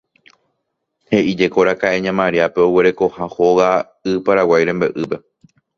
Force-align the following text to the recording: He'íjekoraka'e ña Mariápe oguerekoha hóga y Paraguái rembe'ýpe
He'íjekoraka'e 1.15 2.01
ña 2.05 2.13
Mariápe 2.19 2.59
oguerekoha 2.67 3.31
hóga 3.35 3.69
y 4.11 4.19
Paraguái 4.25 4.65
rembe'ýpe 4.71 5.25